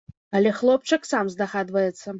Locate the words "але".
0.39-0.53